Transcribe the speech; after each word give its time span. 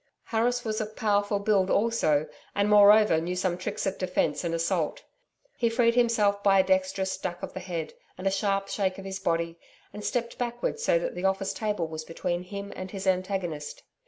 Harris 0.23 0.63
was 0.65 0.81
of 0.81 0.95
powerful 0.95 1.37
build 1.37 1.69
also, 1.69 2.25
and, 2.55 2.67
moreover 2.67 3.21
knew 3.21 3.35
some 3.35 3.55
tricks 3.55 3.85
of 3.85 3.99
defence 3.99 4.43
and 4.43 4.55
assault. 4.55 5.03
He 5.57 5.69
freed 5.69 5.93
himself 5.93 6.41
by 6.41 6.57
a 6.57 6.63
dexterous 6.63 7.15
duck 7.19 7.43
of 7.43 7.53
his 7.53 7.65
head, 7.65 7.93
and 8.17 8.25
a 8.25 8.31
sharp 8.31 8.67
shake 8.67 8.97
of 8.97 9.05
his 9.05 9.19
body, 9.19 9.59
and 9.93 10.03
stepped 10.03 10.39
backward 10.39 10.79
so 10.79 10.97
that 10.97 11.13
the 11.13 11.25
office 11.25 11.53
table 11.53 11.87
was 11.87 12.03
between 12.03 12.41
him 12.41 12.73
and 12.75 12.89
his 12.89 13.05
antagonist. 13.05 13.83